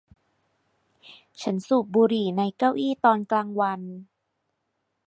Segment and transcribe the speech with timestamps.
[1.41, 3.81] ฉันสูบบุหรี่ในเก้าอี้ตอนกลางวัน